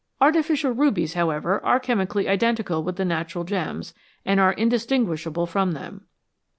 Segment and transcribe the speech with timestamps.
[0.19, 3.93] Artificial rubies, however, are chemically identi cal with the natural gems,
[4.25, 6.07] and are indistinguishable from them.